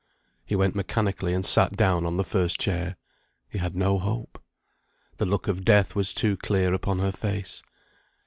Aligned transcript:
He 0.43 0.55
went 0.55 0.73
mechanically 0.73 1.31
and 1.31 1.45
sat 1.45 1.77
down 1.77 2.07
on 2.07 2.17
the 2.17 2.23
first 2.23 2.59
chair. 2.59 2.95
He 3.47 3.59
had 3.59 3.75
no 3.75 3.99
hope. 3.99 4.41
The 5.17 5.27
look 5.27 5.47
of 5.47 5.63
death 5.63 5.95
was 5.95 6.15
too 6.15 6.37
clear 6.37 6.73
upon 6.73 6.97
her 6.97 7.11
face. 7.11 7.61